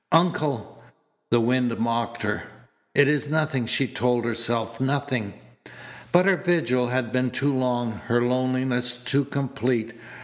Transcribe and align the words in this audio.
"Uncle!" 0.11 0.81
The 1.29 1.39
wind 1.39 1.77
mocked 1.77 2.23
her. 2.23 2.45
"It 2.95 3.07
is 3.07 3.29
nothing," 3.29 3.67
she 3.67 3.85
told 3.87 4.25
herself, 4.25 4.79
"nothing." 4.81 5.35
But 6.11 6.25
her 6.25 6.37
vigil 6.37 6.87
had 6.87 7.11
been 7.11 7.29
too 7.29 7.53
long, 7.53 7.91
her 8.07 8.19
loneliness 8.19 8.93
too 9.03 9.23
complete. 9.25 9.93